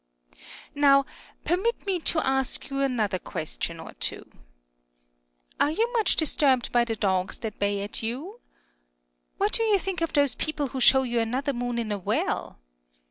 [0.73, 1.05] Now,
[1.45, 4.31] permit me to ask you another question or two.
[5.59, 8.39] Are you much disturbed by the dogs that bay at you?
[9.37, 12.57] What do you think of those people who show you another moon in a well